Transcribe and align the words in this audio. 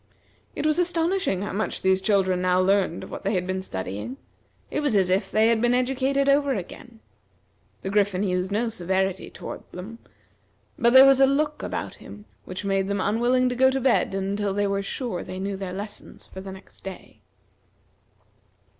It 0.55 0.65
was 0.65 0.79
astonishing 0.79 1.43
how 1.43 1.51
much 1.53 1.83
these 1.83 2.01
children 2.01 2.41
now 2.41 2.59
learned 2.59 3.03
of 3.03 3.11
what 3.11 3.23
they 3.23 3.35
had 3.35 3.45
been 3.45 3.61
studying. 3.61 4.17
It 4.71 4.79
was 4.79 4.95
as 4.95 5.09
if 5.09 5.29
they 5.29 5.49
had 5.49 5.61
been 5.61 5.75
educated 5.75 6.27
over 6.27 6.55
again. 6.55 7.01
The 7.83 7.91
Griffin 7.91 8.23
used 8.23 8.51
no 8.51 8.67
severity 8.67 9.29
toward 9.29 9.61
them, 9.71 9.99
but 10.75 10.93
there 10.93 11.05
was 11.05 11.21
a 11.21 11.27
look 11.27 11.61
about 11.61 11.93
him 12.01 12.25
which 12.45 12.65
made 12.65 12.87
them 12.87 12.99
unwilling 12.99 13.47
to 13.49 13.55
go 13.55 13.69
to 13.69 13.79
bed 13.79 14.15
until 14.15 14.55
they 14.55 14.65
were 14.65 14.81
sure 14.81 15.23
they 15.23 15.37
knew 15.39 15.55
their 15.55 15.71
lessons 15.71 16.25
for 16.25 16.41
the 16.41 16.51
next 16.51 16.83
day. 16.83 17.21